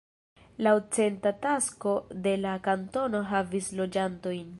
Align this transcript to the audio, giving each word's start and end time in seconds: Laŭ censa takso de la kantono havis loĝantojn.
Laŭ 0.67 0.71
censa 0.95 1.33
takso 1.43 1.93
de 2.29 2.33
la 2.47 2.53
kantono 2.69 3.21
havis 3.35 3.73
loĝantojn. 3.83 4.47